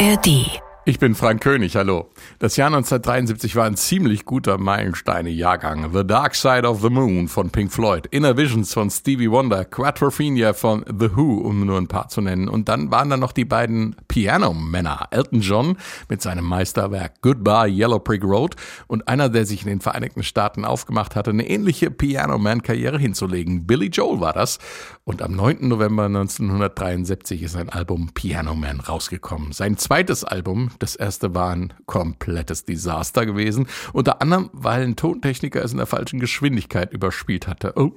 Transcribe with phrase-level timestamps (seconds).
[0.00, 2.10] ARD ich bin Frank König, hallo.
[2.38, 5.92] Das Jahr 1973 war ein ziemlich guter Meilensteine-Jahrgang.
[5.92, 10.54] The Dark Side of the Moon von Pink Floyd, Inner Visions von Stevie Wonder, Quattrophenia
[10.54, 12.48] von The Who, um nur ein paar zu nennen.
[12.48, 15.76] Und dann waren da noch die beiden Piano-Männer, Elton John
[16.08, 18.56] mit seinem Meisterwerk Goodbye Yellow Brick Road
[18.86, 23.66] und einer, der sich in den Vereinigten Staaten aufgemacht hatte, eine ähnliche Piano-Man-Karriere hinzulegen.
[23.66, 24.58] Billy Joel war das.
[25.04, 25.68] Und am 9.
[25.68, 29.52] November 1973 ist sein Album Piano Man rausgekommen.
[29.52, 33.66] Sein zweites Album, das erste war ein komplettes Desaster gewesen.
[33.92, 37.72] Unter anderem, weil ein Tontechniker es in der falschen Geschwindigkeit überspielt hatte.
[37.76, 37.92] Oh.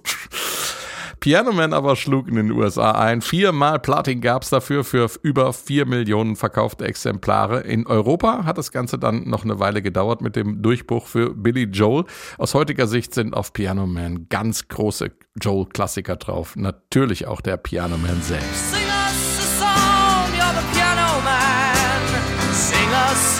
[1.24, 3.22] Piano Man aber schlug in den USA ein.
[3.22, 7.62] Viermal Platin gab's dafür für über vier Millionen verkaufte Exemplare.
[7.62, 11.64] In Europa hat das Ganze dann noch eine Weile gedauert mit dem Durchbruch für Billy
[11.64, 12.04] Joel.
[12.38, 16.58] Aus heutiger Sicht sind auf Piano Man ganz große Joel-Klassiker drauf.
[16.58, 18.83] Natürlich auch der Piano Man selbst.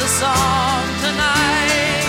[0.04, 2.04] A song tonight.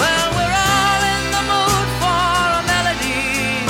[0.00, 3.60] Well, we're all in the mood for a melody,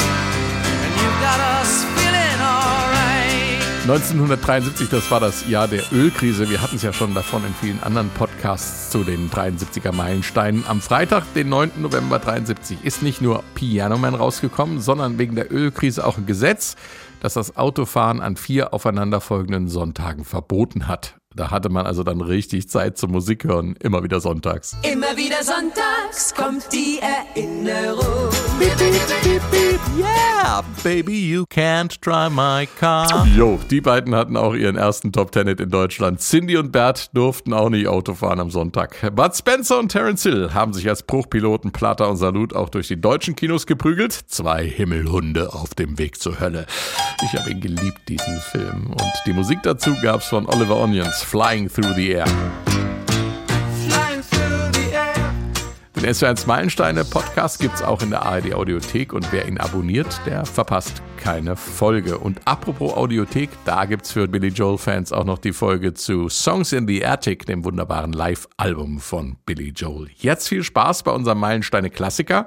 [0.85, 3.59] and you've got us feeling alright.
[3.89, 6.49] 1973, das war das Jahr der Ölkrise.
[6.49, 10.65] Wir hatten es ja schon davon in vielen anderen Podcasts zu den 73er Meilensteinen.
[10.69, 11.73] Am Freitag, den 9.
[11.79, 16.77] November 73, ist nicht nur Piano Man rausgekommen, sondern wegen der Ölkrise auch ein Gesetz,
[17.19, 21.17] das das Autofahren an vier aufeinanderfolgenden Sonntagen verboten hat.
[21.37, 24.75] Da hatte man also dann richtig Zeit zum Musik hören, immer wieder sonntags.
[24.91, 28.31] Immer wieder sonntags kommt die Erinnerung.
[28.59, 29.26] Beep, beep.
[30.57, 33.27] Yeah, baby, you can't drive my car.
[33.37, 36.21] Jo, die beiden hatten auch ihren ersten Top Ten in Deutschland.
[36.21, 39.15] Cindy und Bert durften auch nicht Auto fahren am Sonntag.
[39.15, 42.99] Bud Spencer und Terence Hill haben sich als Bruchpiloten Platter und Salut auch durch die
[42.99, 44.13] deutschen Kinos geprügelt.
[44.13, 46.67] Zwei Himmelhunde auf dem Weg zur Hölle.
[47.23, 48.87] Ich habe ihn geliebt, diesen Film.
[48.93, 51.23] Und die Musik dazu gab's von Oliver Onions.
[51.23, 52.27] Flying Through the Air.
[56.07, 60.21] Den SW1 Meilensteine Podcast gibt es auch in der ARD Audiothek und wer ihn abonniert,
[60.25, 62.19] der verpasst keine Folge.
[62.19, 66.73] Und apropos Audiothek, da gibt's für Billy Joel Fans auch noch die Folge zu Songs
[66.73, 70.09] in the Attic, dem wunderbaren Live-Album von Billy Joel.
[70.15, 72.47] Jetzt viel Spaß bei unserem Meilensteine Klassiker.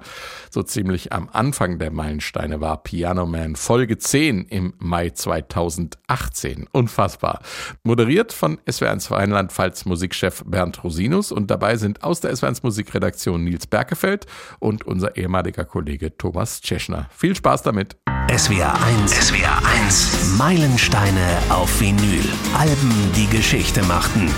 [0.49, 6.67] So ziemlich am Anfang der Meilensteine war Piano Man Folge 10 im Mai 2018.
[6.71, 7.41] Unfassbar.
[7.83, 13.67] Moderiert von SWR1 Rheinland-Pfalz Musikchef Bernd Rosinus und dabei sind aus der SWR1 Musikredaktion Nils
[13.67, 14.25] Berkefeld
[14.59, 17.09] und unser ehemaliger Kollege Thomas Tscheschner.
[17.15, 17.97] Viel Spaß damit.
[18.35, 18.73] SWR
[19.03, 19.11] 1.
[19.11, 20.37] SWR 1.
[20.37, 22.23] Meilensteine auf Vinyl.
[22.55, 24.29] Alben, die Geschichte machten.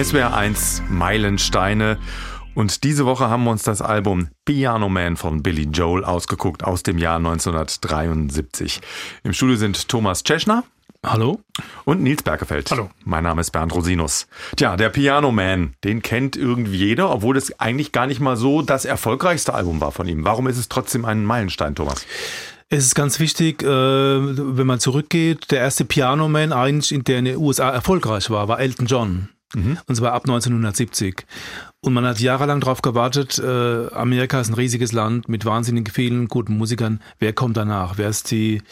[0.00, 1.98] SWR 1 Meilensteine.
[2.54, 6.82] Und diese Woche haben wir uns das Album Piano Man von Billy Joel ausgeguckt aus
[6.82, 8.80] dem Jahr 1973.
[9.22, 10.64] Im Studio sind Thomas Tscheschner.
[11.06, 11.40] Hallo.
[11.84, 12.70] Und Nils Bergefeld.
[12.72, 12.90] Hallo.
[13.04, 14.26] Mein Name ist Bernd Rosinus.
[14.56, 18.62] Tja, der Piano Man, den kennt irgendwie jeder, obwohl das eigentlich gar nicht mal so
[18.62, 20.24] das erfolgreichste Album war von ihm.
[20.24, 22.04] Warum ist es trotzdem ein Meilenstein, Thomas?
[22.68, 27.24] Es ist ganz wichtig, äh, wenn man zurückgeht, der erste Pianoman eigentlich, in der in
[27.26, 29.28] den USA erfolgreich war, war Elton John.
[29.54, 29.78] Mhm.
[29.86, 31.24] Und zwar ab 1970.
[31.80, 36.28] Und man hat jahrelang darauf gewartet, äh, Amerika ist ein riesiges Land mit wahnsinnig vielen
[36.28, 37.00] guten Musikern.
[37.18, 37.98] Wer kommt danach?
[37.98, 38.62] Wer ist die,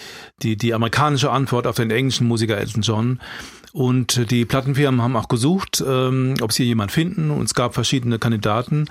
[0.43, 3.21] die, die amerikanische Antwort auf den englischen Musiker Elton John?
[3.73, 7.31] Und die Plattenfirmen haben auch gesucht, ähm, ob sie jemand finden.
[7.31, 8.87] Und es gab verschiedene Kandidaten.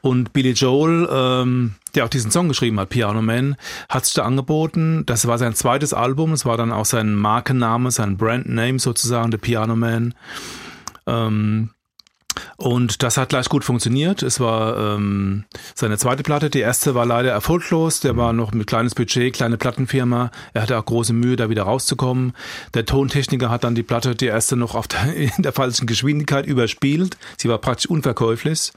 [0.00, 3.54] Und Billy Joel, ähm, der auch diesen Song geschrieben hat, Piano Man,
[3.88, 5.04] hat sich da angeboten.
[5.06, 6.32] Das war sein zweites Album.
[6.32, 10.14] Es war dann auch sein Markenname, sein Brandname sozusagen, der Piano Man.
[11.06, 11.70] Ähm,
[12.56, 14.22] und das hat gleich gut funktioniert.
[14.22, 15.44] Es war ähm,
[15.74, 16.50] seine zweite Platte.
[16.50, 18.00] Die erste war leider erfolglos.
[18.00, 20.30] Der war noch mit kleines Budget, kleine Plattenfirma.
[20.52, 22.32] Er hatte auch große Mühe, da wieder rauszukommen.
[22.74, 26.46] Der Tontechniker hat dann die Platte, die erste noch auf der, in der falschen Geschwindigkeit
[26.46, 27.16] überspielt.
[27.36, 28.72] Sie war praktisch unverkäuflich.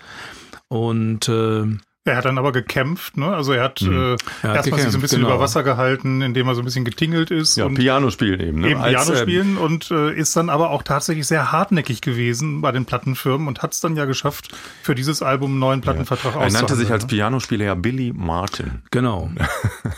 [0.70, 1.66] Und äh,
[2.07, 3.28] er hat dann aber gekämpft, ne?
[3.28, 4.16] Also er hat, mhm.
[4.44, 5.35] äh, er erstmal sich so ein bisschen genau.
[5.35, 7.57] über Wasser gehalten, indem er so ein bisschen getingelt ist.
[7.57, 8.72] Ja, und Piano spielen eben, ne?
[8.72, 12.61] Eben Als, Piano ähm, spielen und äh, ist dann aber auch tatsächlich sehr hartnäckig gewesen
[12.61, 14.49] bei den Plattenfirmen und hat es dann ja geschafft,
[14.82, 16.41] für dieses Album einen neuen Plattenvertrag ja.
[16.41, 17.09] Er nannte sich als ne?
[17.09, 18.84] Pianospieler ja Billy Martin.
[18.91, 19.29] Genau.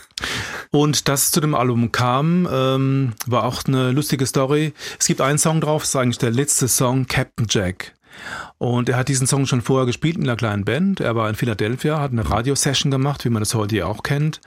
[0.71, 4.73] und das zu dem Album kam, ähm, war auch eine lustige Story.
[4.99, 7.93] Es gibt einen Song drauf, das ist eigentlich der letzte Song, Captain Jack.
[8.57, 10.99] Und er hat diesen Song schon vorher gespielt in einer kleinen Band.
[10.99, 14.41] Er war in Philadelphia, hat eine Radiosession gemacht, wie man das heute ja auch kennt.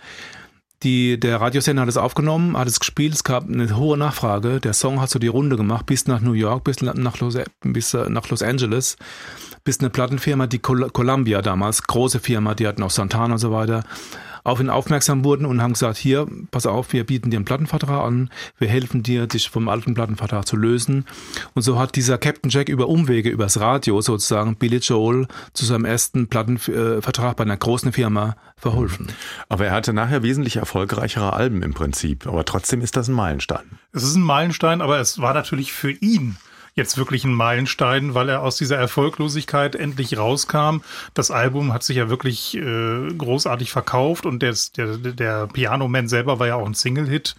[0.82, 4.58] Die, der Radiosender hat es aufgenommen, hat es gespielt, es gab eine hohe Nachfrage.
[4.58, 7.94] Der Song hat so die Runde gemacht, bis nach New York, bis nach Los, bis
[7.94, 8.96] nach Los Angeles,
[9.64, 13.84] bis eine Plattenfirma, die Columbia damals, große Firma, die hatten auch Santana und so weiter,
[14.44, 18.04] auf ihn aufmerksam wurden und haben gesagt, hier, pass auf, wir bieten dir einen Plattenvertrag
[18.04, 21.04] an, wir helfen dir, dich vom alten Plattenvertrag zu lösen.
[21.54, 25.84] Und so hat dieser Captain Jack über Umwege, übers Radio sozusagen, Billy Joel zu seinem
[25.84, 29.08] ersten Plattenvertrag bei einer großen Firma verholfen.
[29.48, 32.26] Aber er hatte nachher wesentlich erfolgreichere Alben im Prinzip.
[32.26, 33.78] Aber trotzdem ist das ein Meilenstein.
[33.92, 36.36] Es ist ein Meilenstein, aber es war natürlich für ihn
[36.74, 40.78] jetzt wirklich ein Meilenstein, weil er aus dieser Erfolglosigkeit endlich rauskam.
[41.14, 46.08] Das Album hat sich ja wirklich äh, großartig verkauft und der, der, der Piano Man
[46.08, 47.34] selber war ja auch ein Single-Hit.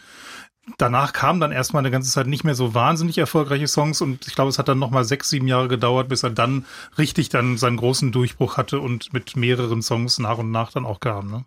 [0.77, 4.35] Danach kamen dann erstmal eine ganze Zeit nicht mehr so wahnsinnig erfolgreiche Songs und ich
[4.35, 6.65] glaube, es hat dann nochmal sechs, sieben Jahre gedauert, bis er dann
[6.97, 11.01] richtig dann seinen großen Durchbruch hatte und mit mehreren Songs nach und nach dann auch
[11.01, 11.29] kam.
[11.29, 11.45] Ne?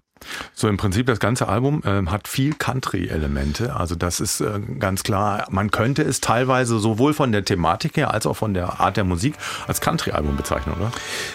[0.54, 3.76] So im Prinzip das ganze Album äh, hat viel Country-Elemente.
[3.76, 5.46] Also das ist äh, ganz klar.
[5.50, 9.04] Man könnte es teilweise sowohl von der Thematik her als auch von der Art der
[9.04, 9.34] Musik
[9.66, 10.92] als Country-Album bezeichnen, oder?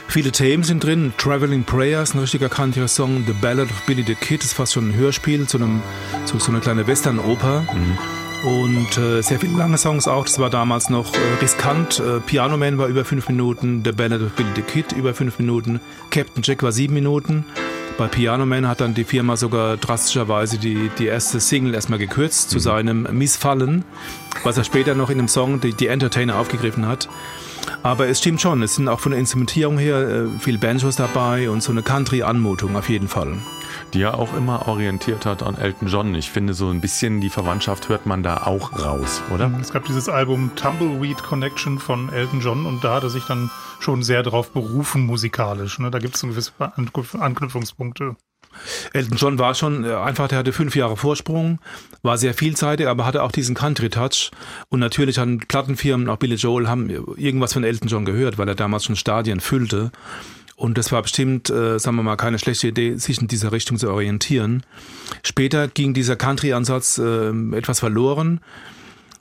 [0.08, 1.14] Viele Themen sind drin.
[1.18, 3.24] Traveling Prayer ist ein richtiger Country-Song.
[3.28, 5.82] The Ballad of Billy the Kid ist fast schon ein Hörspiel zu, einem,
[6.26, 7.62] zu so einer kleinen Western-Oper.
[7.62, 7.98] Mhm.
[8.44, 10.26] Und äh, sehr viele lange Songs auch.
[10.26, 12.00] Das war damals noch äh, riskant.
[12.00, 13.84] Äh, Piano Man war über fünf Minuten.
[13.86, 15.80] The Ballad of Billy the Kid über fünf Minuten.
[16.10, 17.46] Captain Jack war sieben Minuten.
[18.02, 22.50] Bei Piano Man hat dann die Firma sogar drastischerweise die, die erste Single erstmal gekürzt
[22.50, 22.62] zu mhm.
[22.62, 23.86] seinem Missfallen,
[24.42, 27.10] was er später noch in einem Song die, die Entertainer aufgegriffen hat.
[27.84, 31.52] Aber es stimmt schon, es sind auch von der Instrumentierung her äh, viel Banjos dabei
[31.52, 33.38] und so eine Country-Anmutung auf jeden Fall
[33.94, 36.16] die ja auch immer orientiert hat an Elton John.
[36.16, 39.52] Ich finde, so ein bisschen die Verwandtschaft hört man da auch raus, oder?
[39.62, 43.50] Es gab dieses Album Tumbleweed Connection von Elton John und da hat er sich dann
[43.80, 45.80] schon sehr darauf berufen musikalisch.
[45.80, 45.92] Ne?
[45.92, 48.16] Da gibt es gewisse Anknüpfungspunkte.
[48.94, 51.60] Elton John war schon äh, einfach, der hatte fünf Jahre Vorsprung,
[52.02, 54.32] war sehr vielseitig, aber hatte auch diesen Country-Touch.
[54.70, 58.56] Und natürlich haben Plattenfirmen, auch Billy Joel, haben irgendwas von Elton John gehört, weil er
[58.56, 59.92] damals schon Stadien füllte.
[60.62, 63.80] Und das war bestimmt, äh, sagen wir mal, keine schlechte Idee, sich in dieser Richtung
[63.80, 64.62] zu orientieren.
[65.24, 68.42] Später ging dieser Country-Ansatz äh, etwas verloren.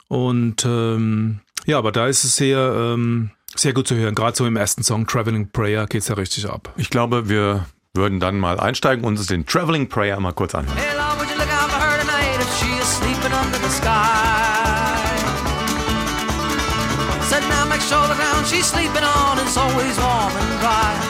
[0.07, 2.59] Und ähm, ja, aber da ist es sehr,
[2.93, 4.13] ähm, sehr gut zu hören.
[4.13, 6.75] Gerade so im ersten Song Traveling Prayer geht es ja richtig ab.
[6.77, 7.65] Ich glaube, wir
[7.95, 10.77] würden dann mal einsteigen und uns den Traveling Prayer mal kurz anhören.
[10.77, 11.11] Hey, Lord,
[17.31, 21.00] Said now make sure the ground she's sleeping on is always warm and dry.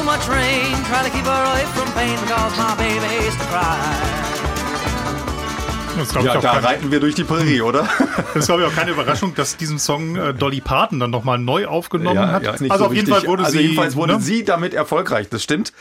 [0.00, 0.84] Give her too much rain.
[0.84, 4.39] Try to keep her away from pain because my baby hates to cry.
[6.22, 7.88] Ja, da reiten wir durch die Prärie, oder?
[8.34, 11.38] Das ist, glaube ich, auch keine Überraschung, dass diesen Song äh, Dolly Parton dann nochmal
[11.38, 12.42] neu aufgenommen ja, hat.
[12.42, 13.62] Ja, also so auf jeden Fall wurde also sie.
[13.62, 14.20] Jedenfalls wurde ne?
[14.20, 15.72] sie damit erfolgreich, das stimmt.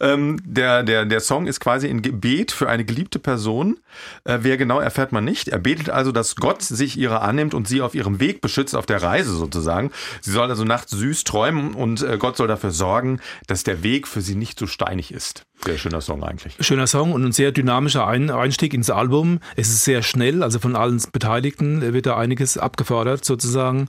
[0.00, 3.78] Ähm, der, der, der Song ist quasi ein Gebet für eine geliebte Person.
[4.24, 5.48] Äh, wer genau erfährt man nicht.
[5.48, 8.86] Er betet also, dass Gott sich ihrer annimmt und sie auf ihrem Weg beschützt, auf
[8.86, 9.90] der Reise sozusagen.
[10.20, 14.08] Sie soll also nachts süß träumen und äh, Gott soll dafür sorgen, dass der Weg
[14.08, 15.46] für sie nicht so steinig ist.
[15.64, 16.54] Sehr schöner Song eigentlich.
[16.60, 19.40] Schöner Song und ein sehr dynamischer Einstieg ins Album.
[19.56, 23.88] Es ist sehr schnell, also von allen Beteiligten wird da einiges abgefordert sozusagen.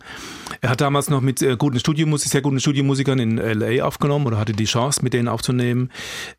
[0.61, 4.37] Er hat damals noch mit äh, guten Studiomusik, sehr guten Studiomusikern in LA aufgenommen oder
[4.37, 5.91] hatte die Chance, mit denen aufzunehmen.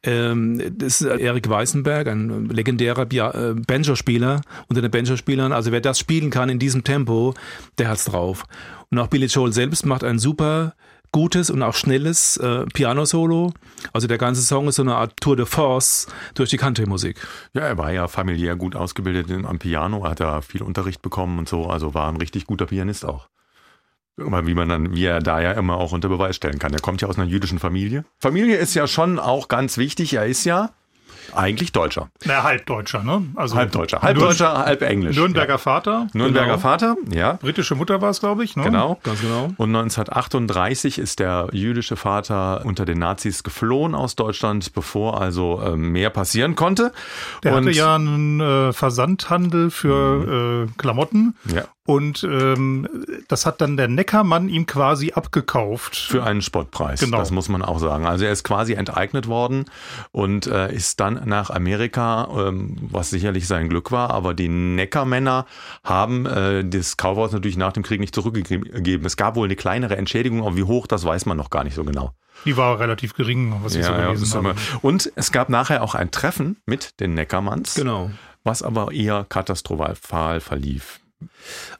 [0.02, 5.52] Ähm, das ist Erik Weißenberg, ein legendärer äh, Banjo-Spieler unter den Banjo-Spielern.
[5.52, 7.34] Also wer das spielen kann in diesem Tempo,
[7.76, 8.44] der hat's drauf.
[8.90, 10.75] Und auch Billy Joel selbst macht einen super
[11.12, 13.53] gutes und auch schnelles äh, Piano-Solo.
[13.93, 17.17] Also der ganze Song ist so eine Art Tour de Force durch die Country-Musik.
[17.55, 21.48] Ja, er war ja familiär gut ausgebildet am Piano, hat da viel Unterricht bekommen und
[21.48, 23.29] so, also war ein richtig guter Pianist auch.
[24.17, 26.72] Wie man dann, wie er da ja immer auch unter Beweis stellen kann.
[26.72, 28.06] Er kommt ja aus einer jüdischen Familie.
[28.19, 30.15] Familie ist ja schon auch ganz wichtig.
[30.15, 30.70] Er ist ja
[31.35, 32.09] eigentlich Deutscher.
[32.25, 33.23] Na, halb Deutscher, ne?
[33.35, 34.03] Also halb Deutscher.
[34.03, 35.17] Halb Deutscher, halb Englisch.
[35.17, 35.59] Nürnberger ja.
[35.59, 36.09] Vater.
[36.13, 36.59] Nürnberger genau.
[36.59, 37.35] Vater, ja.
[37.35, 38.65] Britische Mutter war es, glaube ich, ne?
[38.65, 38.99] Genau.
[39.03, 39.53] Ganz genau.
[39.56, 45.77] Und 1938 ist der jüdische Vater unter den Nazis geflohen aus Deutschland, bevor also äh,
[45.77, 46.93] mehr passieren konnte.
[47.43, 50.69] Der Und hatte ja einen äh, Versandhandel für mhm.
[50.69, 51.37] äh, Klamotten.
[51.55, 51.65] Ja.
[51.86, 52.88] Und ähm,
[53.28, 55.96] das hat dann der Neckermann ihm quasi abgekauft.
[55.96, 57.19] Für einen Spottpreis, genau.
[57.19, 58.06] das muss man auch sagen.
[58.06, 59.66] Also er ist quasi enteignet worden
[60.10, 65.46] und äh, ist dann nach Amerika, ähm, was sicherlich sein Glück war, aber die Neckermänner
[65.84, 69.06] haben äh, das Kaufhaus natürlich nach dem Krieg nicht zurückgegeben.
[69.06, 71.74] Es gab wohl eine kleinere Entschädigung, aber wie hoch, das weiß man noch gar nicht
[71.74, 72.10] so genau.
[72.44, 74.60] Die war relativ gering, was ich ja, so gelesen ja, habe.
[74.82, 77.74] Und es gab nachher auch ein Treffen mit den Neckermanns.
[77.74, 78.10] Genau.
[78.43, 81.00] Was aber eher katastrophal verlief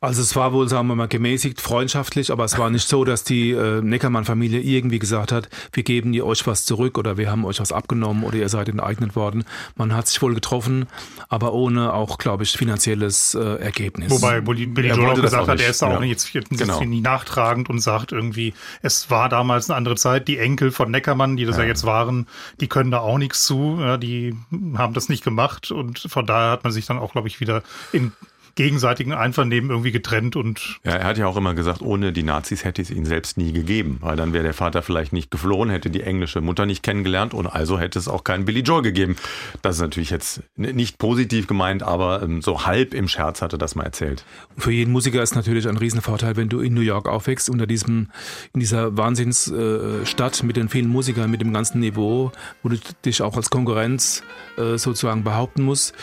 [0.01, 3.25] Also es war wohl, sagen wir mal, gemäßigt, freundschaftlich, aber es war nicht so, dass
[3.25, 7.45] die äh, Neckermann-Familie irgendwie gesagt hat, wir geben ihr euch was zurück oder wir haben
[7.45, 9.45] euch was abgenommen oder ihr seid enteignet worden.
[9.77, 10.87] Man hat sich wohl getroffen,
[11.29, 14.11] aber ohne auch, glaube ich, finanzielles äh, Ergebnis.
[14.11, 15.97] Wobei Billy Joel auch gesagt auch hat, er ist da ja.
[15.97, 16.83] auch nicht jetzt, Genau.
[16.85, 20.29] nie nachtragend und sagt irgendwie, es war damals eine andere Zeit.
[20.29, 22.27] Die Enkel von Neckermann, die das ja, jetzt waren,
[22.61, 23.79] die können da auch nichts zu.
[23.81, 24.35] Ja, die
[24.77, 27.63] haben das nicht gemacht und von daher hat man sich dann auch, glaube ich, wieder
[27.93, 28.13] in
[28.57, 32.65] gegenseitigen Einvernehmen irgendwie getrennt und Ja, er hat ja auch immer gesagt, ohne die Nazis
[32.65, 35.91] hätte es ihn selbst nie gegeben, weil dann wäre der Vater vielleicht nicht geflohen, hätte
[35.91, 39.17] die englische Mutter nicht kennengelernt und also hätte es auch keinen Billy Joel gegeben.
[39.61, 43.75] Das ist natürlich jetzt nicht positiv gemeint, aber ähm, so halb im Scherz hatte das
[43.75, 44.25] mal erzählt.
[44.57, 48.09] Für jeden Musiker ist natürlich ein Riesenvorteil, wenn du in New York aufwächst, unter diesem,
[48.55, 52.33] in dieser Wahnsinnsstadt äh, mit den vielen Musikern, mit dem ganzen Niveau,
[52.63, 54.23] wo du dich auch als Konkurrenz
[54.57, 55.95] äh, sozusagen behaupten musst.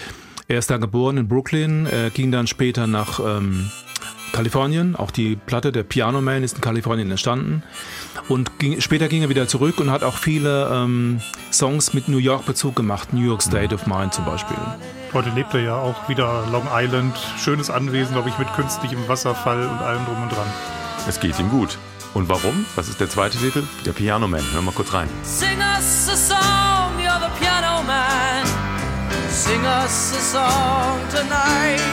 [0.48, 3.72] Er ist da geboren in Brooklyn, er ging dann später nach ähm,
[4.34, 4.96] Kalifornien.
[4.96, 7.64] Auch die Platte, der Piano Man, ist in Kalifornien entstanden.
[8.28, 11.22] Und ging, später ging er wieder zurück und hat auch viele ähm,
[11.52, 13.14] Songs mit New York Bezug gemacht.
[13.14, 14.58] New York State of Mind zum Beispiel.
[15.14, 17.16] heute lebt er ja auch wieder Long Island.
[17.38, 20.48] Schönes Anwesen, glaube ich, mit künstlichem Wasserfall und allem drum und dran.
[21.08, 21.78] Es geht ihm gut.
[22.14, 22.66] Und warum?
[22.76, 23.64] Was ist der zweite Titel?
[23.86, 24.44] Der Piano Man.
[24.52, 25.10] Hör mal kurz rein.
[25.24, 26.63] Sing us a song,
[29.44, 31.84] Sing us a song tonight.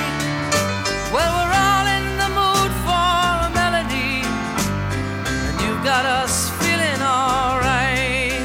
[1.12, 4.22] Well, we're all in the mood for a melody,
[5.26, 8.40] and you've got us feeling alright.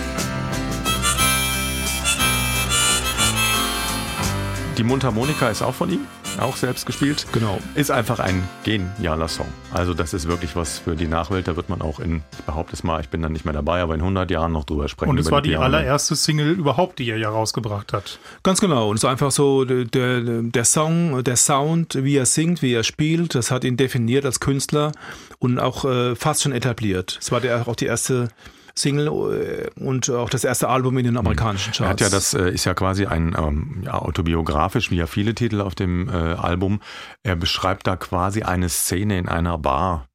[4.76, 6.08] Die Mundharmonika ist auch von ihm,
[6.40, 7.26] auch selbst gespielt.
[7.32, 7.60] Genau.
[7.76, 9.48] Ist einfach ein genialer Song.
[9.72, 11.48] Also das ist wirklich was für die Nachwelt.
[11.48, 13.82] Da wird man auch in, ich behaupte es mal, ich bin dann nicht mehr dabei,
[13.82, 15.10] aber in 100 Jahren noch drüber sprechen.
[15.10, 15.64] Und es war die Man.
[15.64, 18.20] allererste Single überhaupt, die er ja rausgebracht hat.
[18.44, 18.90] Ganz genau.
[18.90, 22.74] Und es ist einfach so, der, der, der Song, der Sound, wie er singt, wie
[22.74, 24.92] er spielt, das hat ihn definiert als Künstler
[25.40, 27.18] und auch äh, fast schon etabliert.
[27.22, 28.30] Es war der, auch die erste
[28.78, 31.80] Single äh, und auch das erste Album in den amerikanischen Charts.
[31.82, 35.34] Er hat ja, das äh, ist ja quasi ein ähm, ja, autobiografisch, wie ja viele
[35.34, 36.82] Titel auf dem äh, Album.
[37.24, 40.08] Er beschreibt da quasi eine Szene in einer Bar,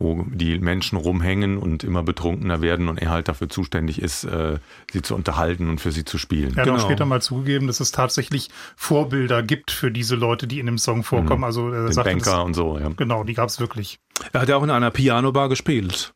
[0.00, 4.58] wo die Menschen rumhängen und immer betrunkener werden und er halt dafür zuständig ist, äh,
[4.92, 6.56] sie zu unterhalten und für sie zu spielen.
[6.56, 6.84] Er hat auch Genau.
[6.86, 11.02] später mal zugegeben, dass es tatsächlich Vorbilder gibt für diese Leute, die in dem Song
[11.02, 11.42] vorkommen.
[11.44, 12.90] Also er Den sagte, Banker das, und so, ja.
[12.96, 13.98] genau, die gab es wirklich.
[14.32, 16.14] Er hat ja auch in einer Pianobar gespielt.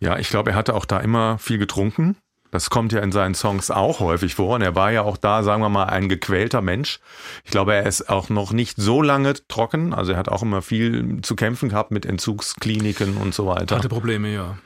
[0.00, 2.16] Ja, ich glaube, er hatte auch da immer viel getrunken.
[2.50, 4.54] Das kommt ja in seinen Songs auch häufig vor.
[4.54, 7.00] Und er war ja auch da, sagen wir mal, ein gequälter Mensch.
[7.44, 9.92] Ich glaube, er ist auch noch nicht so lange trocken.
[9.92, 13.76] Also er hat auch immer viel zu kämpfen gehabt mit Entzugskliniken und so weiter.
[13.76, 14.56] Hatte Probleme, ja.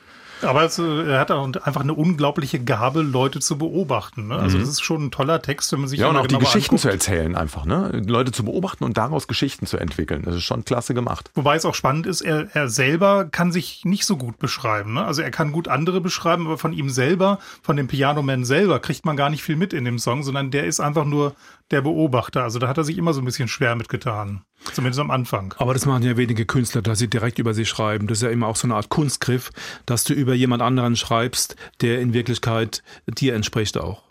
[0.43, 4.29] Aber es, äh, er hat auch einfach eine unglaubliche Gabe, Leute zu beobachten.
[4.29, 4.37] Ne?
[4.37, 6.05] Also das ist schon ein toller Text, wenn man sich Mhm.
[6.05, 6.81] Ja, und auch die Geschichten anguckt.
[6.83, 8.03] zu erzählen einfach, ne?
[8.07, 10.23] Leute zu beobachten und daraus Geschichten zu entwickeln.
[10.25, 11.31] Das ist schon klasse gemacht.
[11.35, 14.95] Wobei es auch spannend ist, er, er selber kann sich nicht so gut beschreiben.
[14.95, 15.05] Ne?
[15.05, 18.79] Also er kann gut andere beschreiben, aber von ihm selber, von dem Piano Man selber,
[18.81, 21.35] kriegt man gar nicht viel mit in dem Song, sondern der ist einfach nur
[21.71, 22.43] der Beobachter.
[22.43, 24.43] Also da hat er sich immer so ein bisschen schwer mitgetan.
[24.73, 25.55] Zumindest am Anfang.
[25.59, 28.07] Aber das machen ja wenige Künstler, dass sie direkt über sie schreiben.
[28.07, 29.51] Das ist ja immer auch so eine Art Kunstgriff,
[29.87, 34.05] dass du über jemand anderen schreibst, der in Wirklichkeit dir entspricht auch.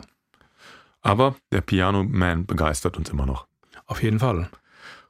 [1.02, 3.46] Aber der Piano Man begeistert uns immer noch.
[3.86, 4.50] Auf jeden Fall.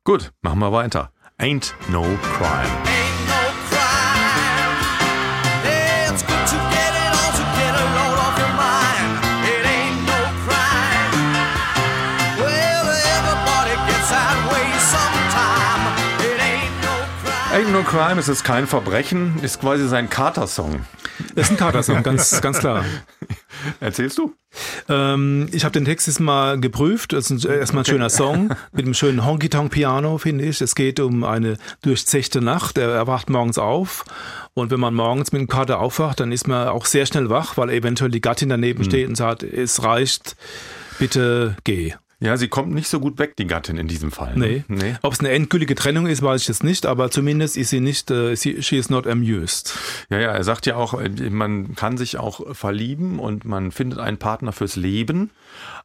[0.04, 1.12] Gut, machen wir weiter.
[1.38, 2.10] Ain't no crime.
[2.10, 3.09] Ain't no crime.
[17.70, 17.82] Crime.
[17.82, 20.84] No crime, es ist kein Verbrechen, ist quasi sein Kater-Song.
[21.34, 22.84] Ist ein Katersong, ganz, ganz klar.
[23.80, 24.34] Erzählst du?
[24.88, 27.12] Ähm, ich habe den Text jetzt mal geprüft.
[27.12, 30.60] Das ist erstmal ein schöner Song mit einem schönen Honky-Tonk-Piano, finde ich.
[30.60, 32.78] Es geht um eine durchzechte Nacht.
[32.78, 34.04] Er, er wacht morgens auf.
[34.54, 37.56] Und wenn man morgens mit dem Kater aufwacht, dann ist man auch sehr schnell wach,
[37.56, 40.36] weil eventuell die Gattin daneben steht und sagt, es reicht,
[40.98, 41.94] bitte geh.
[42.22, 44.36] Ja, sie kommt nicht so gut weg, die Gattin in diesem Fall.
[44.36, 44.46] ne?
[44.46, 44.64] Nee.
[44.68, 44.94] nee.
[45.00, 48.10] Ob es eine endgültige Trennung ist, weiß ich jetzt nicht, aber zumindest ist sie nicht,
[48.10, 49.78] äh, sie, she is not amused.
[50.10, 53.98] Ja, ja, er sagt ja auch, äh, man kann sich auch verlieben und man findet
[53.98, 55.30] einen Partner fürs Leben,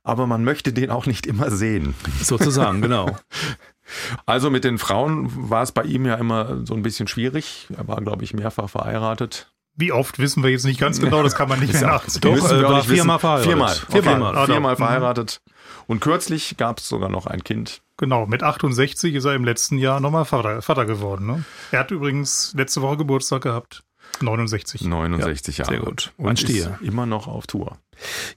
[0.04, 1.96] aber man möchte den auch nicht immer sehen.
[2.22, 3.16] Sozusagen, genau.
[4.26, 7.68] Also mit den Frauen war es bei ihm ja immer so ein bisschen schwierig.
[7.78, 9.54] Er war, glaube ich, mehrfach verheiratet.
[9.78, 12.22] Wie oft wissen wir jetzt nicht ganz genau, das kann man nicht mehr nachsehen.
[12.22, 13.48] Doch, äh, war viermal verheiratet.
[13.48, 13.76] Viermal.
[13.76, 14.22] Viermal.
[14.22, 14.38] Okay.
[14.38, 14.46] Ah, doch.
[14.54, 14.78] Viermal Mhm.
[14.78, 15.42] verheiratet.
[15.88, 17.82] Und kürzlich gab es sogar noch ein Kind.
[17.98, 21.26] Genau, mit 68 ist er im letzten Jahr nochmal Vater, Vater geworden.
[21.28, 21.44] Ne?
[21.72, 23.84] Er hat übrigens letzte Woche Geburtstag gehabt.
[24.22, 24.82] 69.
[24.82, 25.72] 69 Jahre.
[25.72, 26.14] sehr gut.
[26.18, 26.78] Und Ein Stier.
[26.82, 27.78] ist immer noch auf Tour.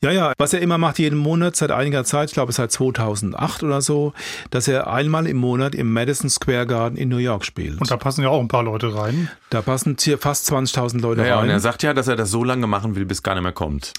[0.02, 3.62] Ja, ja, was er immer macht, jeden Monat, seit einiger Zeit, ich glaube seit 2008
[3.62, 4.12] oder so,
[4.50, 7.80] dass er einmal im Monat im Madison Square Garden in New York spielt.
[7.80, 9.30] Und da passen ja auch ein paar Leute rein.
[9.50, 11.44] Da passen hier fast 20.000 Leute Ja, ja, rein.
[11.44, 13.52] und er sagt ja, dass er das so lange machen will, bis gar nicht mehr
[13.52, 13.92] kommt.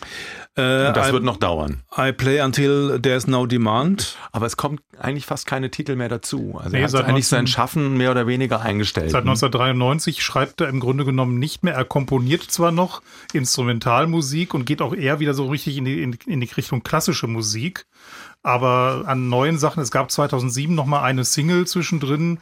[0.56, 1.82] äh, Und das I, wird noch dauern.
[1.98, 4.16] I play until there's no demand.
[4.32, 6.60] Aber es kommt eigentlich fast keine Titel mehr dazu.
[6.62, 9.12] Also Nee, er hat eigentlich 19 sein Schaffen mehr oder weniger eingestellt.
[9.12, 11.74] Seit 1993 schreibt er im Grunde genommen nicht mehr.
[11.74, 13.02] Er komponiert zwar noch
[13.34, 17.28] Instrumentalmusik und geht auch eher wieder so richtig in die, in, in die Richtung klassische
[17.28, 17.86] Musik.
[18.42, 22.40] Aber an neuen Sachen, es gab 2007 noch mal eine Single zwischendrin.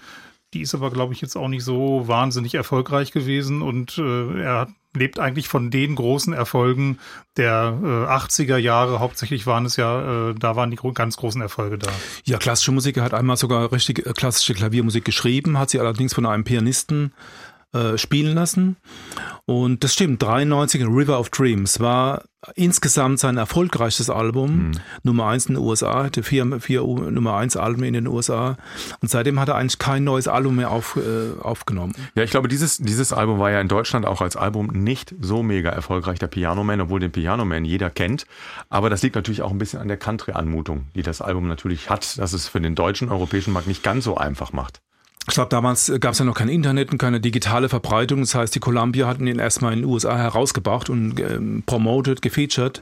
[0.53, 3.61] Die ist aber, glaube ich, jetzt auch nicht so wahnsinnig erfolgreich gewesen.
[3.61, 6.99] Und äh, er lebt eigentlich von den großen Erfolgen
[7.35, 8.99] der äh, 80er Jahre.
[8.99, 11.89] Hauptsächlich waren es ja, äh, da waren die gro ganz großen Erfolge da.
[12.23, 12.97] Ja, klassische Musik.
[12.97, 17.07] Er hat einmal sogar richtig äh, klassische Klaviermusik geschrieben, hat sie allerdings von einem Pianisten
[17.07, 17.46] äh,
[17.95, 18.77] spielen lassen.
[19.45, 22.23] Und das stimmt, 93 River of Dreams war
[22.55, 24.71] insgesamt sein erfolgreichstes Album.
[25.03, 28.57] Nummer eins in den USA, hatte vier, vier Nummer eins Alben in den USA.
[29.01, 31.93] Und seitdem hat er eigentlich kein neues Album mehr auf, äh, aufgenommen.
[32.15, 35.43] Ja, ich glaube, dieses, dieses Album war ja in Deutschland auch als Album nicht so
[35.43, 38.25] mega erfolgreich, der Piano Man, obwohl den Piano Man jeder kennt.
[38.69, 42.17] Aber das liegt natürlich auch ein bisschen an der Country-Anmutung, die das Album natürlich hat,
[42.17, 44.81] dass es für den deutschen, europäischen Markt nicht ganz so einfach macht.
[45.29, 48.21] Ich glaube, damals gab es ja noch kein Internet und keine digitale Verbreitung.
[48.21, 52.81] Das heißt, die Columbia hatten ihn erstmal in den USA herausgebracht und ähm, promoted, gefeatured.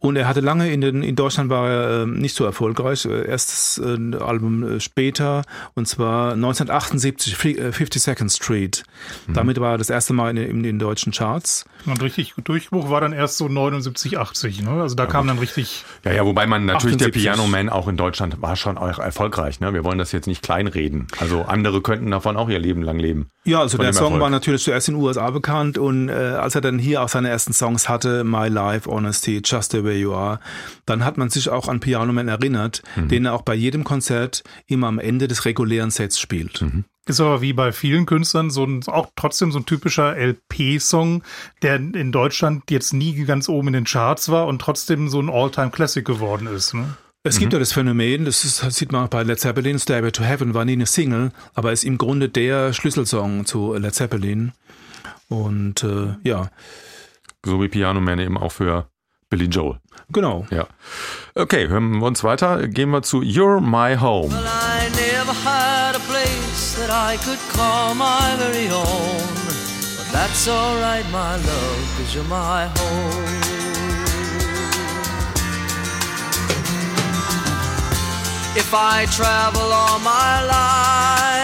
[0.00, 3.04] Und er hatte lange in, den, in Deutschland war er ähm, nicht so erfolgreich.
[3.04, 5.42] Äh, Erstes äh, Album äh, später
[5.74, 8.82] und zwar 1978, Fi- äh, 52nd Street.
[9.28, 11.64] Damit war er das erste Mal in, in den deutschen Charts.
[11.86, 14.62] Und richtig Durchbruch war dann erst so 79, 80.
[14.62, 14.70] Ne?
[14.82, 17.12] Also da kam dann richtig Ja, ja, wobei man natürlich 78.
[17.12, 19.60] der Piano Man auch in Deutschland war schon auch erfolgreich.
[19.60, 19.72] Ne?
[19.74, 21.06] Wir wollen das jetzt nicht kleinreden.
[21.20, 23.28] Also andere könnten davon auch ihr Leben lang leben.
[23.44, 24.22] Ja, also der Song Erfolg.
[24.22, 27.28] war natürlich zuerst in den USA bekannt und äh, als er dann hier auch seine
[27.28, 30.40] ersten Songs hatte, My Life, Honesty, Just the Way You Are,
[30.86, 33.08] dann hat man sich auch an Piano Man erinnert, Mhm.
[33.08, 36.60] den er auch bei jedem Konzert immer am Ende des regulären Sets spielt.
[36.62, 36.84] Mhm.
[37.06, 41.22] Ist aber wie bei vielen Künstlern so ein, auch trotzdem so ein typischer LP-Song,
[41.62, 45.30] der in Deutschland jetzt nie ganz oben in den Charts war und trotzdem so ein
[45.30, 46.74] All-Time-Classic geworden ist.
[46.74, 46.96] Ne?
[47.28, 47.40] Es Mhm.
[47.40, 50.22] gibt ja das Phänomen, das, ist, das sieht man auch bei Led Zeppelin, Stairway to
[50.24, 54.52] Heaven war nie eine Single, aber ist im Grunde der Schlüsselsong zu Led Zeppelin.
[55.28, 56.50] Und äh, ja,
[57.44, 58.88] So wie Piano Man eben auch für
[59.30, 59.78] Billy Joel.
[60.10, 60.46] genau.
[60.50, 60.66] Ja.
[61.34, 62.66] Okay, hören wir uns weiter.
[62.66, 64.30] Gehen wir zu You're My Home.
[64.32, 69.28] Well, I never had a place that I could call my very own.
[69.98, 73.57] But that's alright, my love, cause you're my home.
[78.56, 81.37] If I travel all my life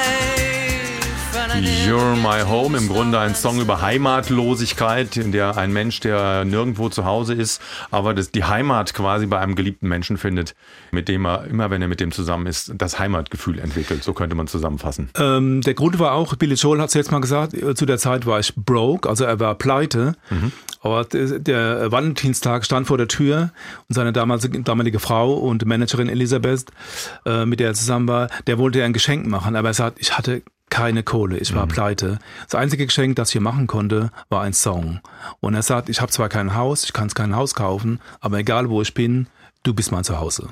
[1.65, 6.91] You're My Home, im Grunde ein Song über Heimatlosigkeit, in der ein Mensch, der nirgendwo
[6.91, 10.55] zu Hause ist, aber das, die Heimat quasi bei einem geliebten Menschen findet,
[10.91, 14.05] mit dem er, immer wenn er mit dem zusammen ist, das Heimatgefühl entwickelt.
[14.05, 15.09] So könnte man zusammenfassen.
[15.17, 17.99] Ähm, der Grund war auch, Billy Joel hat es jetzt mal gesagt, äh, zu der
[17.99, 20.17] Zeit war ich broke, also er war pleite.
[20.81, 23.53] Aber der, der Valentinstag stand vor der Tür
[23.89, 26.67] und seine damalige, damalige Frau und Managerin Elisabeth,
[27.25, 29.99] äh, mit der er zusammen war, der wollte ihr ein Geschenk machen, aber er sagt,
[29.99, 30.43] ich hatte
[30.75, 32.19] keine Kohle, ich war pleite.
[32.51, 34.99] Das einzige Geschenk, das ich ihr machen konnte, war ein Song.
[35.39, 38.69] Und er sagt, ich habe zwar kein Haus, ich kann kein Haus kaufen, aber egal
[38.71, 39.29] wo ich bin,
[39.63, 40.49] du bist mein Zuhause.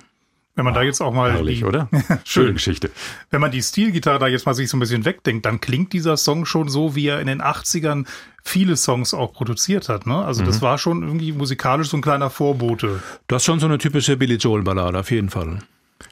[0.54, 1.88] Wenn man da jetzt auch mal Herrlich, die, oder?
[2.24, 2.92] Schöne Geschichte.
[3.30, 6.16] wenn man die Stilgitarre da jetzt mal sich so ein bisschen wegdenkt, dann klingt dieser
[6.16, 8.06] Song schon so, wie er in den 80ern
[8.44, 10.06] viele Songs auch produziert hat.
[10.06, 10.24] Ne?
[10.24, 13.02] Also das war schon irgendwie musikalisch so ein kleiner Vorbote.
[13.26, 15.58] Das ist schon so eine typische Billy Joel Ballade, auf jeden Fall.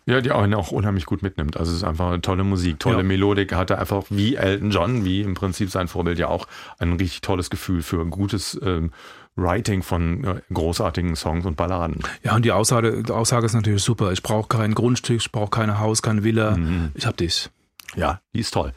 [0.06, 1.56] Ja, die einen auch unheimlich gut mitnimmt.
[1.56, 3.02] Also es ist einfach eine tolle Musik, tolle Ja.
[3.02, 3.52] Melodik.
[3.52, 6.46] Er hatte einfach wie Elton John, wie im Prinzip sein Vorbild ja auch,
[6.78, 8.92] ein richtig tolles Gefühl für gutes ähm,
[9.36, 12.00] Writing von äh, großartigen Songs und Balladen.
[12.22, 14.12] Ja, und die Aussage, die Aussage ist natürlich super.
[14.12, 16.58] Ich brauche kein Grundstück, ich brauche kein Haus, keine Villa.
[16.94, 17.48] Ich hab dich.
[17.96, 18.72] Ja, die ist toll.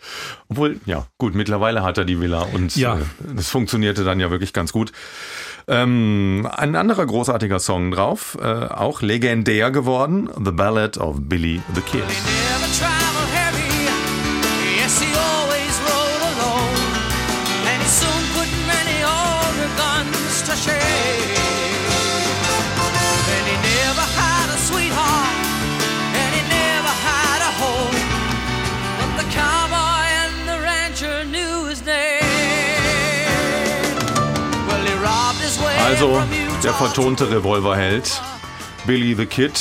[0.49, 2.97] Obwohl, ja, gut, mittlerweile hat er die Villa und Ja.
[2.97, 3.01] äh,
[3.35, 4.91] das funktionierte dann ja wirklich ganz gut.
[5.67, 11.81] Ähm, ein anderer großartiger Song drauf, äh, auch legendär geworden, The Ballad of Billy the
[11.81, 12.03] Kid.
[35.93, 36.19] Also
[36.63, 38.19] der to vertonte Revolverheld,
[38.87, 39.51] Billy the Kid.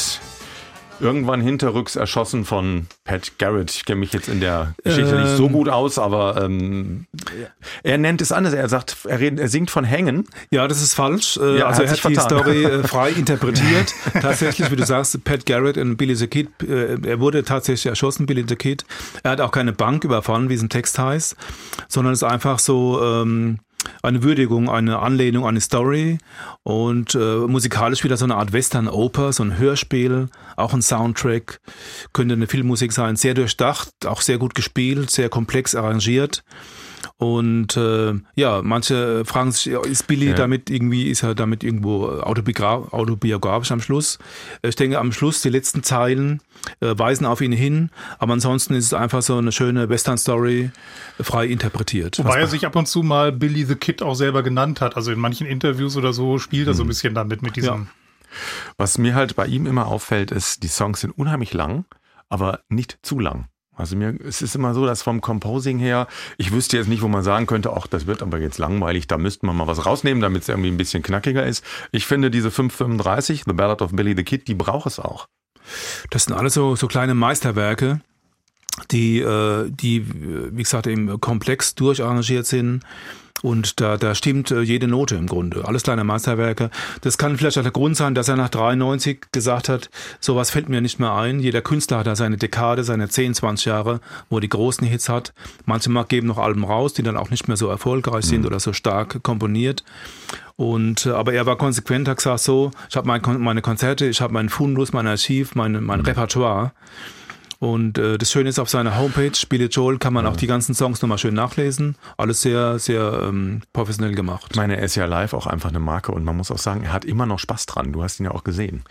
[0.98, 3.70] irgendwann hinterrücks erschossen von Pat Garrett.
[3.72, 5.24] Ich kenne mich jetzt in der Geschichte Ähm.
[5.24, 7.04] nicht so gut aus, aber ähm,
[7.82, 8.54] er nennt es anders.
[8.54, 10.24] Er sagt, er, redet, er singt von Hängen.
[10.50, 11.36] Ja, das ist falsch.
[11.36, 12.16] Äh, Ja, also hat er hat die.
[12.16, 13.92] Story äh, frei interpretiert.
[14.22, 18.24] tatsächlich, wie du sagst, Pat Garrett und Billy the Kid, äh, er wurde tatsächlich erschossen,
[18.24, 18.86] Billy the Kid.
[19.22, 21.36] Er hat auch keine Bank überfallen, wie es im Text heißt,
[21.88, 23.58] sondern es ist einfach so ähm,
[24.02, 26.18] eine Würdigung, eine Anlehnung an die Story.
[26.62, 31.60] Und äh, musikalisch wieder so eine Art Western-Oper, so ein Hörspiel, auch ein Soundtrack,
[32.12, 36.44] könnte eine Filmmusik sein, sehr durchdacht, auch sehr gut gespielt, sehr komplex arrangiert.
[37.16, 40.34] Und äh, ja, manche fragen sich, ja, ist Billy Ja.
[40.34, 44.18] damit irgendwie, ist er damit irgendwo autobiogra- autobiografisch am Schluss?
[44.62, 46.40] Ich denke, am Schluss, die letzten Zeilen
[46.80, 50.70] äh, weisen auf ihn hin, aber ansonsten ist es einfach so eine schöne Western-Story,
[51.20, 52.18] frei interpretiert.
[52.18, 54.96] Wobei er sich ab und zu mal Billy the Kid auch selber genannt hat.
[54.96, 57.88] Also in manchen Interviews oder so spielt er so ein bisschen damit mit diesem.
[58.78, 61.84] Was mir halt bei ihm immer auffällt, ist, die Songs sind unheimlich lang,
[62.28, 63.48] aber nicht zu lang.
[63.74, 66.06] Also mir, es ist immer so, dass vom Composing her,
[66.36, 69.16] ich wüsste jetzt nicht, wo man sagen könnte, ach, das wird aber jetzt langweilig, da
[69.16, 71.64] müsste man mal was rausnehmen, damit es irgendwie ein bisschen knackiger ist.
[71.90, 75.26] Ich finde diese 535, The Ballad of Billy the Kid, die braucht es auch.
[76.10, 78.00] Das sind alles so, so kleine Meisterwerke,
[78.90, 80.06] die, äh, die,
[80.54, 82.82] wie gesagt, eben komplex durcharrangiert sind.
[83.42, 85.66] Und da, da stimmt äh, jede Note im Grunde.
[85.66, 86.70] Alles kleine Meisterwerke.
[87.00, 89.90] Das kann vielleicht auch der Grund sein, dass er nach 93 gesagt hat,
[90.20, 91.40] sowas fällt mir nicht mehr ein.
[91.40, 95.08] Jeder Künstler hat da seine Dekade, seine 10, 20 Jahre, wo er die großen Hits
[95.08, 95.32] hat.
[95.64, 98.72] Manche geben noch Alben raus, die dann auch nicht mehr so erfolgreich sind oder so
[98.72, 99.82] stark komponiert.
[100.56, 104.20] Und äh, aber er war konsequent, hat gesagt so, ich habe mein, meine Konzerte, ich
[104.20, 106.72] habe meinen Fundus, mein Archiv, mein, mein Repertoire.
[107.62, 110.74] Und äh, das Schöne ist, auf seiner Homepage, Billy Joel, kann man auch die ganzen
[110.74, 111.94] Songs nochmal schön nachlesen.
[112.16, 114.46] Alles sehr, sehr ähm, professionell gemacht.
[114.50, 116.82] Ich meine, er ist ja live auch einfach eine Marke und man muss auch sagen,
[116.82, 117.92] er hat immer noch Spaß dran.
[117.92, 118.82] Du hast ihn ja auch gesehen.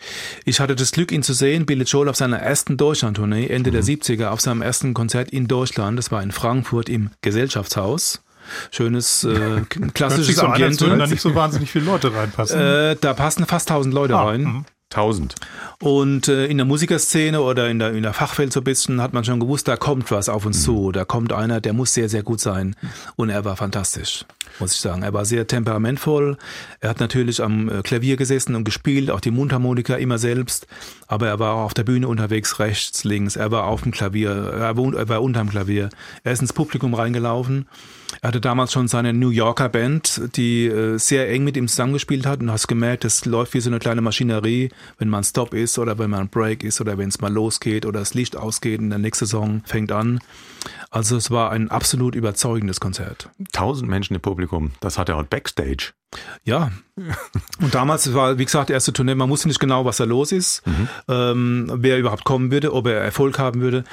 [0.45, 3.83] Ich hatte das Glück, ihn zu sehen, Billy Joel auf seiner ersten Deutschland-Tournee, Ende der
[3.83, 5.99] 70er, auf seinem ersten Konzert in Deutschland.
[5.99, 8.23] Das war in Frankfurt im Gesellschaftshaus.
[8.71, 11.09] Schönes, äh, Hört sich klassisches so an, würden da Ambiente.
[11.09, 12.57] nicht so wahnsinnig viele Leute reinpassen.
[12.57, 14.65] Äh, da passen fast 1000 Leute Ah, rein.
[14.91, 14.95] Mhm.
[14.95, 15.35] Tausend.
[15.81, 19.13] Und äh, in der Musikerszene oder in der, in der Fachwelt so ein bisschen hat
[19.13, 20.91] man schon gewusst, da kommt was auf uns zu.
[20.91, 22.75] Da kommt einer, der muss sehr, sehr gut sein.
[23.15, 24.25] Und er war fantastisch,
[24.59, 25.01] muss ich sagen.
[25.01, 26.37] Er war sehr temperamentvoll.
[26.81, 30.67] Er hat natürlich am äh, Klavier gesessen und gespielt, auch die Mundharmonika immer selbst.
[31.07, 33.35] Aber er war auch auf der Bühne unterwegs, rechts, links.
[33.35, 35.89] Er war auf dem Klavier, er er war unterm Klavier.
[36.23, 37.67] Er ist ins Publikum reingelaufen.
[38.21, 42.25] Er hatte damals schon seine New Yorker Band, die äh, sehr eng mit ihm zusammengespielt
[42.25, 45.53] hat und du hast gemerkt, das läuft wie so eine kleine Maschinerie, wenn man Stop
[45.53, 48.79] ist oder wenn man Break ist oder wenn es mal losgeht oder das Licht ausgeht
[48.79, 50.19] und der nächste Song fängt an.
[50.89, 53.29] Also es war ein absolut überzeugendes Konzert.
[53.53, 54.71] Tausend Menschen im Publikum.
[54.81, 55.93] Das hat er auch Backstage.
[56.43, 56.71] Ja.
[57.61, 60.61] Und damals war, wie gesagt, erste Tournee, man wusste nicht genau, was da los ist,
[61.07, 63.85] ähm, wer überhaupt kommen würde, ob er Erfolg haben würde.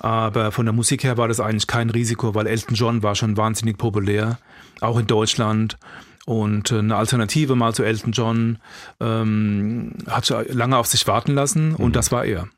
[0.00, 3.36] Aber von der Musik her war das eigentlich kein Risiko, weil Elton John war schon
[3.36, 4.38] wahnsinnig populär,
[4.80, 5.78] auch in Deutschland.
[6.26, 8.58] Und äh, eine Alternative mal zu Elton John
[9.00, 12.48] ähm, hat schon lange auf sich warten lassen und das war er.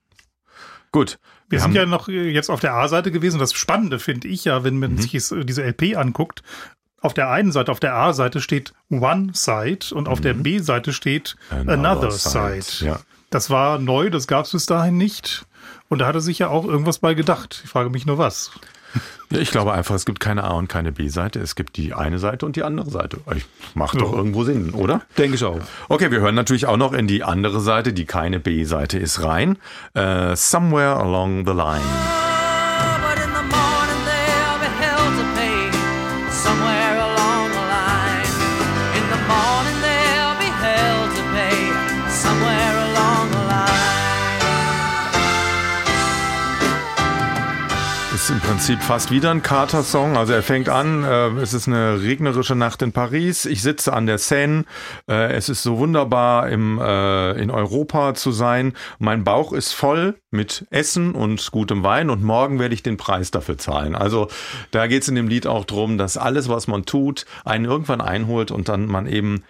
[0.90, 1.18] Gut.
[1.50, 3.38] Wir haben- sind ja noch äh, jetzt auf der A-Seite gewesen.
[3.38, 4.98] Das Spannende finde ich ja, wenn man Mhm.
[4.98, 6.42] sich äh, diese LP anguckt.
[7.00, 11.36] Auf der einen Seite, auf der A-Seite steht One Side und auf der B-Seite steht
[11.50, 11.68] Mhm.
[11.68, 12.86] Another Another, Side, Side.
[12.90, 13.00] ja.
[13.30, 15.44] Das war neu, das gab es bis dahin nicht.
[15.88, 17.60] Und da hat er sich ja auch irgendwas bei gedacht.
[17.64, 18.50] Ich frage mich nur was.
[19.30, 21.40] Ja, ich glaube einfach, es gibt keine A- und keine B-Seite.
[21.40, 23.18] Es gibt die eine Seite und die andere Seite.
[23.36, 25.02] Ich- Macht doch irgendwo Sinn, oder?
[25.18, 25.60] Denke ich auch.
[25.90, 29.58] Okay, wir hören natürlich auch noch in die andere Seite, die keine B-Seite ist, rein.
[29.94, 32.27] Äh, Somewhere Along the Line.
[48.68, 50.18] Prinzip fast wieder ein Carter-Song.
[50.18, 53.46] Also er fängt an, äh, es ist eine regnerische Nacht in Paris.
[53.46, 54.66] Ich sitze an der Seine.
[55.08, 58.74] Äh, es ist so wunderbar, im, äh, in Europa zu sein.
[58.98, 63.30] Mein Bauch ist voll mit Essen und gutem Wein und morgen werde ich den Preis
[63.30, 63.94] dafür zahlen.
[63.94, 64.28] Also
[64.70, 68.02] da geht es in dem Lied auch drum, dass alles, was man tut, einen irgendwann
[68.02, 69.44] einholt und dann man eben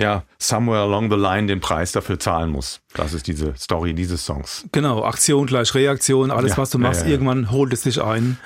[0.00, 2.80] ja, somewhere along the line den Preis dafür zahlen muss.
[2.94, 4.64] Das ist diese Story dieses Songs.
[4.72, 7.12] Genau, Aktion gleich Reaktion, alles Ja, was du machst, ja, ja.
[7.12, 8.38] irgendwann holt es dich ein.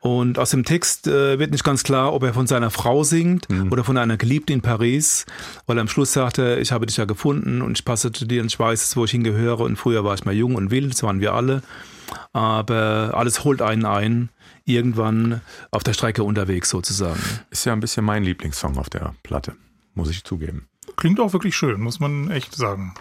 [0.00, 3.48] Und aus dem Text äh, wird nicht ganz klar, ob er von seiner Frau singt
[3.50, 3.72] Mhm.
[3.72, 5.24] oder von einer Geliebten in Paris,
[5.66, 8.42] weil er am Schluss sagte, ich habe dich ja gefunden und ich passe zu dir
[8.42, 11.02] und ich weiß, wo ich hingehöre und früher war ich mal jung und wild, das
[11.02, 11.62] waren wir alle.
[12.32, 14.28] Aber alles holt einen ein,
[14.64, 15.40] irgendwann
[15.70, 17.20] auf der Strecke unterwegs sozusagen.
[17.50, 19.54] Ist ja ein bisschen mein Lieblingssong auf der Platte,
[19.94, 20.68] muss ich zugeben.
[20.98, 22.92] Klingt auch wirklich schön, muss man echt sagen.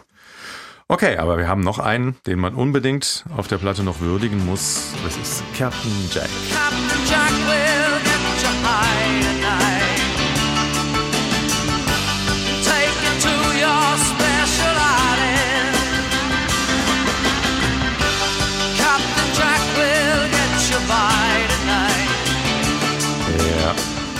[0.87, 4.91] Okay, aber wir haben noch einen, den man unbedingt auf der Platte noch würdigen muss.
[5.03, 6.29] Das ist Captain Jack.
[6.53, 7.66] Captain Jack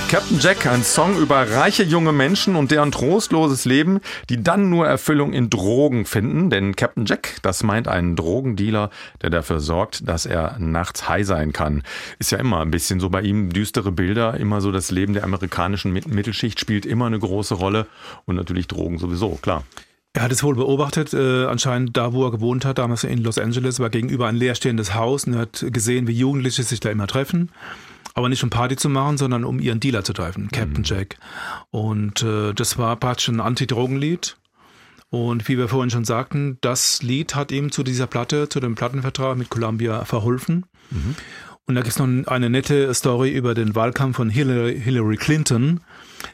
[0.09, 4.87] Captain Jack, ein Song über reiche junge Menschen und deren trostloses Leben, die dann nur
[4.87, 6.49] Erfüllung in Drogen finden.
[6.49, 8.89] Denn Captain Jack, das meint einen Drogendealer,
[9.21, 11.83] der dafür sorgt, dass er nachts high sein kann.
[12.19, 15.25] Ist ja immer ein bisschen so bei ihm düstere Bilder, immer so das Leben der
[15.25, 17.85] amerikanischen Mit- Mittelschicht spielt immer eine große Rolle
[18.25, 19.63] und natürlich Drogen sowieso, klar.
[20.13, 23.37] Er hat es wohl beobachtet, äh, anscheinend da, wo er gewohnt hat, damals in Los
[23.37, 27.07] Angeles, war gegenüber ein leerstehendes Haus und er hat gesehen, wie Jugendliche sich da immer
[27.07, 27.51] treffen.
[28.17, 31.19] Aber nicht um Party zu machen, sondern um ihren Dealer zu treffen, Captain Jack.
[31.69, 34.37] Und äh, das war praktisch ein Anti-Drogen-Lied.
[35.11, 38.73] Und wie wir vorhin schon sagten, das Lied hat ihm zu dieser Platte, zu dem
[38.73, 40.65] Plattenvertrag mit Columbia verholfen.
[41.69, 45.81] Und da gibt es noch eine nette Story über den Wahlkampf von Hillary, Hillary Clinton.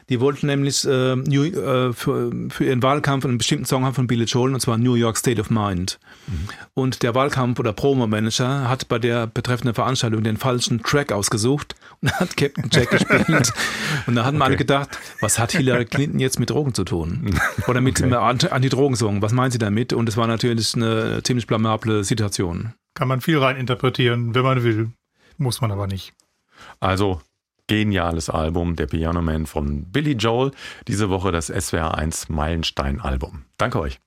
[0.08, 4.06] Die wollten nämlich äh, New, äh, für, für ihren Wahlkampf einen bestimmten Song haben von
[4.06, 5.98] Billy Joel, und zwar New York State of Mind.
[6.74, 12.12] Und der Wahlkampf- oder Promo-Manager hat bei der betreffenden Veranstaltung den falschen Track ausgesucht und
[12.12, 13.52] hat Captain Jack gespielt.
[14.06, 17.34] Und da hatten alle gedacht, was hat Hillary Clinton jetzt mit Drogen zu tun?
[17.66, 19.92] Oder mit Anti- Anti-Drogen-Song, was meint sie damit?
[19.92, 22.72] Und es war natürlich eine ziemlich blamable Situation.
[22.94, 24.90] Kann man viel rein interpretieren, wenn man will.
[25.36, 26.12] Muss man aber nicht.
[26.80, 27.20] Also
[27.66, 30.52] geniales Album, der Piano Man von Billy Joel.
[30.88, 33.44] Diese Woche das SWR 1 Meilenstein Album.
[33.58, 34.00] Danke euch.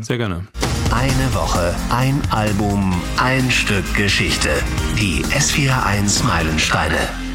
[0.00, 0.48] Sehr gerne.
[0.92, 4.50] Eine Woche, ein Album, ein Stück Geschichte.
[4.98, 7.25] Die S41 Meilensteine.